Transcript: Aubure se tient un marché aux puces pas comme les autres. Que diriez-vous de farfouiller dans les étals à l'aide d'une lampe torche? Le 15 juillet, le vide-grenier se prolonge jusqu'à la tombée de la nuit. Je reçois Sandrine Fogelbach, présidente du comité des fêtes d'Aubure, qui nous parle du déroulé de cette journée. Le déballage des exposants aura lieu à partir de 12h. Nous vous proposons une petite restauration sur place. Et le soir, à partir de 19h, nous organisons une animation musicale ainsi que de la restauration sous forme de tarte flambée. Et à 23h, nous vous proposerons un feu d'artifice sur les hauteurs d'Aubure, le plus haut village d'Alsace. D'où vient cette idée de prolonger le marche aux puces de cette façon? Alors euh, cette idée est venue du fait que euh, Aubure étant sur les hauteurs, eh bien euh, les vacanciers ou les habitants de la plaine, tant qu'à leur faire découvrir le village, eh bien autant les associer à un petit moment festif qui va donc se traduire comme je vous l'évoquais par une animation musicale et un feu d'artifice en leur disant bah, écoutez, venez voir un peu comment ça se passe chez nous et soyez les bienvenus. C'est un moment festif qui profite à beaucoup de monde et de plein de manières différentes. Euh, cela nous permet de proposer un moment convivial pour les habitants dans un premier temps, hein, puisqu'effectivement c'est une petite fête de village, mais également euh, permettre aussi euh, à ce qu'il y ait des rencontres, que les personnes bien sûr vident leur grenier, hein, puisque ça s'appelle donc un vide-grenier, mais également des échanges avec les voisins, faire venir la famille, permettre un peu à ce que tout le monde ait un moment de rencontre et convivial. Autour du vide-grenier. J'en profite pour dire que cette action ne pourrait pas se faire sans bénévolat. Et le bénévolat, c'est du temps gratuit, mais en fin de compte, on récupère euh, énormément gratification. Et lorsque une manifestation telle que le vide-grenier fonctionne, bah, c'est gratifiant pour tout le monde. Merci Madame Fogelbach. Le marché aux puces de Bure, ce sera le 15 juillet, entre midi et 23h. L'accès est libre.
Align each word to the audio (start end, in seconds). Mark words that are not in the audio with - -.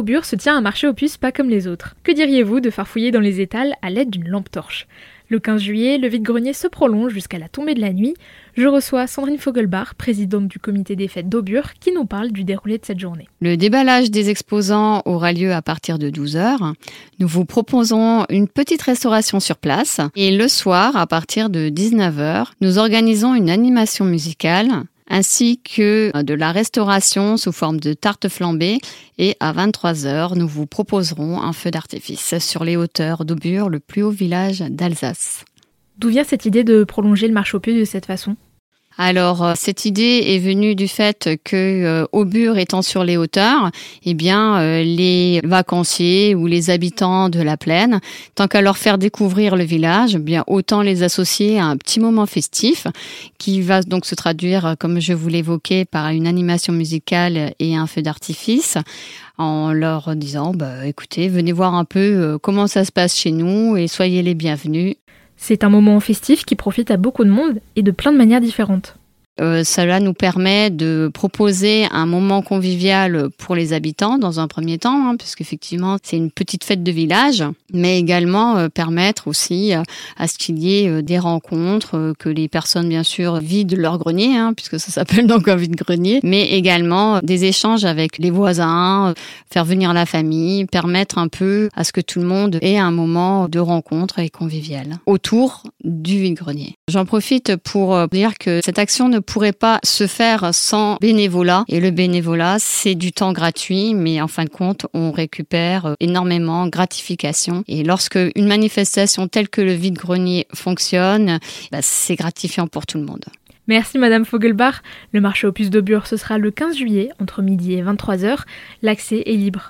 Aubure 0.00 0.24
se 0.24 0.34
tient 0.34 0.56
un 0.56 0.62
marché 0.62 0.86
aux 0.86 0.94
puces 0.94 1.18
pas 1.18 1.30
comme 1.30 1.50
les 1.50 1.66
autres. 1.66 1.94
Que 2.04 2.12
diriez-vous 2.12 2.60
de 2.60 2.70
farfouiller 2.70 3.10
dans 3.10 3.20
les 3.20 3.42
étals 3.42 3.74
à 3.82 3.90
l'aide 3.90 4.08
d'une 4.08 4.28
lampe 4.28 4.50
torche? 4.50 4.86
Le 5.28 5.38
15 5.38 5.60
juillet, 5.60 5.98
le 5.98 6.08
vide-grenier 6.08 6.54
se 6.54 6.66
prolonge 6.66 7.12
jusqu'à 7.12 7.38
la 7.38 7.48
tombée 7.48 7.74
de 7.74 7.82
la 7.82 7.92
nuit. 7.92 8.14
Je 8.56 8.66
reçois 8.66 9.06
Sandrine 9.06 9.36
Fogelbach, 9.36 9.92
présidente 9.96 10.48
du 10.48 10.58
comité 10.58 10.96
des 10.96 11.06
fêtes 11.06 11.28
d'Aubure, 11.28 11.74
qui 11.74 11.92
nous 11.92 12.06
parle 12.06 12.32
du 12.32 12.44
déroulé 12.44 12.78
de 12.78 12.84
cette 12.84 12.98
journée. 12.98 13.28
Le 13.42 13.56
déballage 13.56 14.10
des 14.10 14.30
exposants 14.30 15.02
aura 15.04 15.34
lieu 15.34 15.52
à 15.52 15.60
partir 15.60 15.98
de 15.98 16.10
12h. 16.10 16.72
Nous 17.18 17.28
vous 17.28 17.44
proposons 17.44 18.24
une 18.30 18.48
petite 18.48 18.82
restauration 18.82 19.38
sur 19.38 19.56
place. 19.56 20.00
Et 20.16 20.34
le 20.34 20.48
soir, 20.48 20.96
à 20.96 21.06
partir 21.06 21.50
de 21.50 21.68
19h, 21.68 22.46
nous 22.62 22.78
organisons 22.78 23.34
une 23.34 23.50
animation 23.50 24.06
musicale 24.06 24.70
ainsi 25.10 25.60
que 25.60 26.22
de 26.22 26.34
la 26.34 26.52
restauration 26.52 27.36
sous 27.36 27.52
forme 27.52 27.78
de 27.78 27.92
tarte 27.92 28.28
flambée. 28.28 28.78
Et 29.18 29.36
à 29.40 29.52
23h, 29.52 30.38
nous 30.38 30.48
vous 30.48 30.66
proposerons 30.66 31.42
un 31.42 31.52
feu 31.52 31.70
d'artifice 31.70 32.38
sur 32.38 32.64
les 32.64 32.76
hauteurs 32.76 33.26
d'Aubure, 33.26 33.68
le 33.68 33.80
plus 33.80 34.02
haut 34.02 34.10
village 34.10 34.60
d'Alsace. 34.60 35.44
D'où 35.98 36.08
vient 36.08 36.24
cette 36.24 36.46
idée 36.46 36.64
de 36.64 36.84
prolonger 36.84 37.28
le 37.28 37.34
marche 37.34 37.54
aux 37.54 37.60
puces 37.60 37.78
de 37.78 37.84
cette 37.84 38.06
façon? 38.06 38.36
Alors 38.98 39.42
euh, 39.42 39.52
cette 39.56 39.84
idée 39.84 40.24
est 40.26 40.38
venue 40.38 40.74
du 40.74 40.88
fait 40.88 41.30
que 41.44 41.56
euh, 41.56 42.06
Aubure 42.12 42.58
étant 42.58 42.82
sur 42.82 43.04
les 43.04 43.16
hauteurs, 43.16 43.70
eh 44.04 44.14
bien 44.14 44.58
euh, 44.58 44.82
les 44.82 45.40
vacanciers 45.44 46.34
ou 46.34 46.46
les 46.46 46.70
habitants 46.70 47.28
de 47.28 47.40
la 47.40 47.56
plaine, 47.56 48.00
tant 48.34 48.48
qu'à 48.48 48.60
leur 48.60 48.76
faire 48.76 48.98
découvrir 48.98 49.56
le 49.56 49.64
village, 49.64 50.16
eh 50.16 50.18
bien 50.18 50.44
autant 50.48 50.82
les 50.82 51.02
associer 51.02 51.58
à 51.58 51.64
un 51.64 51.76
petit 51.76 52.00
moment 52.00 52.26
festif 52.26 52.88
qui 53.38 53.62
va 53.62 53.80
donc 53.82 54.04
se 54.04 54.14
traduire 54.14 54.74
comme 54.78 55.00
je 55.00 55.12
vous 55.12 55.28
l'évoquais 55.28 55.84
par 55.84 56.08
une 56.08 56.26
animation 56.26 56.72
musicale 56.72 57.54
et 57.58 57.76
un 57.76 57.86
feu 57.86 58.02
d'artifice 58.02 58.76
en 59.38 59.72
leur 59.72 60.14
disant 60.14 60.52
bah, 60.52 60.86
écoutez, 60.86 61.28
venez 61.28 61.52
voir 61.52 61.74
un 61.74 61.86
peu 61.86 62.38
comment 62.42 62.66
ça 62.66 62.84
se 62.84 62.92
passe 62.92 63.16
chez 63.16 63.30
nous 63.30 63.78
et 63.78 63.88
soyez 63.88 64.22
les 64.22 64.34
bienvenus. 64.34 64.96
C'est 65.42 65.64
un 65.64 65.70
moment 65.70 65.98
festif 66.00 66.44
qui 66.44 66.54
profite 66.54 66.90
à 66.90 66.98
beaucoup 66.98 67.24
de 67.24 67.30
monde 67.30 67.60
et 67.74 67.82
de 67.82 67.90
plein 67.90 68.12
de 68.12 68.18
manières 68.18 68.42
différentes. 68.42 68.96
Euh, 69.40 69.64
cela 69.64 70.00
nous 70.00 70.12
permet 70.12 70.70
de 70.70 71.10
proposer 71.12 71.86
un 71.90 72.06
moment 72.06 72.42
convivial 72.42 73.28
pour 73.38 73.54
les 73.54 73.72
habitants 73.72 74.18
dans 74.18 74.38
un 74.38 74.48
premier 74.48 74.78
temps, 74.78 75.08
hein, 75.08 75.16
puisqu'effectivement 75.16 75.96
c'est 76.02 76.16
une 76.16 76.30
petite 76.30 76.64
fête 76.64 76.82
de 76.82 76.92
village, 76.92 77.44
mais 77.72 77.98
également 77.98 78.58
euh, 78.58 78.68
permettre 78.68 79.28
aussi 79.28 79.74
euh, 79.74 79.82
à 80.18 80.28
ce 80.28 80.36
qu'il 80.36 80.58
y 80.58 80.76
ait 80.76 81.02
des 81.02 81.18
rencontres, 81.18 82.14
que 82.18 82.28
les 82.28 82.48
personnes 82.48 82.88
bien 82.88 83.02
sûr 83.02 83.36
vident 83.36 83.76
leur 83.76 83.98
grenier, 83.98 84.36
hein, 84.36 84.52
puisque 84.54 84.78
ça 84.78 84.90
s'appelle 84.90 85.26
donc 85.26 85.48
un 85.48 85.56
vide-grenier, 85.56 86.20
mais 86.22 86.46
également 86.52 87.20
des 87.22 87.44
échanges 87.44 87.84
avec 87.84 88.18
les 88.18 88.30
voisins, 88.30 89.14
faire 89.50 89.64
venir 89.64 89.92
la 89.92 90.06
famille, 90.06 90.66
permettre 90.66 91.18
un 91.18 91.28
peu 91.28 91.68
à 91.74 91.84
ce 91.84 91.92
que 91.92 92.00
tout 92.00 92.20
le 92.20 92.26
monde 92.26 92.58
ait 92.60 92.78
un 92.78 92.90
moment 92.90 93.48
de 93.48 93.58
rencontre 93.58 94.18
et 94.18 94.28
convivial. 94.28 94.98
Autour 95.06 95.62
du 95.84 96.20
vide-grenier. 96.20 96.74
J'en 96.88 97.04
profite 97.04 97.56
pour 97.56 98.08
dire 98.08 98.36
que 98.38 98.60
cette 98.64 98.78
action 98.78 99.08
ne 99.08 99.18
pourrait 99.18 99.52
pas 99.52 99.78
se 99.84 100.06
faire 100.06 100.54
sans 100.54 100.96
bénévolat. 101.00 101.64
Et 101.68 101.80
le 101.80 101.90
bénévolat, 101.90 102.56
c'est 102.58 102.94
du 102.94 103.12
temps 103.12 103.32
gratuit, 103.32 103.94
mais 103.94 104.20
en 104.20 104.28
fin 104.28 104.44
de 104.44 104.50
compte, 104.50 104.86
on 104.94 105.10
récupère 105.10 105.86
euh, 105.86 105.94
énormément 106.00 106.66
gratification. 106.68 107.64
Et 107.68 107.82
lorsque 107.82 108.18
une 108.34 108.46
manifestation 108.46 109.28
telle 109.28 109.48
que 109.48 109.60
le 109.60 109.72
vide-grenier 109.72 110.46
fonctionne, 110.54 111.38
bah, 111.72 111.78
c'est 111.82 112.16
gratifiant 112.16 112.66
pour 112.66 112.86
tout 112.86 112.98
le 112.98 113.04
monde. 113.04 113.24
Merci 113.66 113.98
Madame 113.98 114.24
Fogelbach. 114.24 114.82
Le 115.12 115.20
marché 115.20 115.46
aux 115.46 115.52
puces 115.52 115.70
de 115.70 115.80
Bure, 115.80 116.06
ce 116.06 116.16
sera 116.16 116.38
le 116.38 116.50
15 116.50 116.76
juillet, 116.76 117.10
entre 117.20 117.40
midi 117.40 117.74
et 117.74 117.82
23h. 117.82 118.40
L'accès 118.82 119.22
est 119.26 119.36
libre. 119.36 119.68